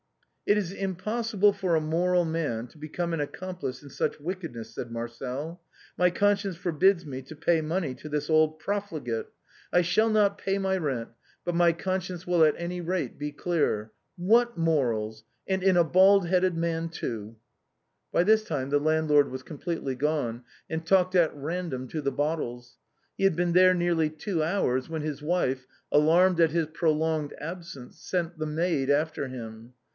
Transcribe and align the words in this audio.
"It 0.51 0.57
is 0.57 0.71
impossible 0.73 1.53
for 1.53 1.75
a 1.75 1.79
moral 1.79 2.25
man 2.25 2.67
to 2.69 2.77
become 2.77 3.13
an 3.13 3.19
accom 3.21 3.57
plice 3.57 3.83
in 3.83 3.89
such 3.91 4.19
wickedness," 4.19 4.73
said 4.73 4.91
Marcel." 4.91 5.61
My 5.97 6.09
conscience 6.09 6.57
forbids 6.57 7.05
me 7.05 7.21
to 7.21 7.35
pay 7.37 7.61
money 7.61 7.93
to 7.95 8.09
this 8.09 8.27
old 8.29 8.57
profligate; 8.59 9.27
I 9.71 9.81
shall 9.83 10.09
not 10.09 10.39
musette's 10.39 10.43
fancies. 10.43 10.61
369 10.63 10.73
pay 10.73 10.79
my 10.81 10.97
rent, 10.97 11.09
but 11.45 11.55
my 11.55 11.71
conscience 11.71 12.27
will 12.27 12.43
at 12.43 12.55
any 12.57 12.81
rate 12.81 13.17
be 13.19 13.31
clear. 13.31 13.91
What 14.17 14.57
morals, 14.57 15.23
and 15.47 15.61
in 15.63 15.77
a 15.77 15.85
bald 15.85 16.27
headed 16.27 16.57
man 16.57 16.89
too." 16.89 17.37
By 18.11 18.23
this 18.23 18.43
time 18.43 18.71
the 18.71 18.79
landlord 18.79 19.29
was 19.31 19.43
completely 19.43 19.95
gone, 19.95 20.43
and 20.69 20.83
talked 20.85 21.13
at 21.15 21.33
random 21.35 21.87
to 21.89 22.01
the 22.01 22.11
bottles. 22.11 22.75
He 23.17 23.23
had 23.23 23.35
been 23.37 23.53
there 23.53 23.75
nearly 23.75 24.09
two 24.09 24.43
hours, 24.43 24.89
when 24.89 25.03
his 25.03 25.21
wife, 25.21 25.67
alarmed 25.91 26.41
at 26.41 26.49
his 26.51 26.65
prolonged 26.67 27.35
ab 27.39 27.63
sence, 27.63 27.99
sent 27.99 28.37
the 28.39 28.47
maid 28.47 28.89
after 28.89 29.27
him. 29.27 29.73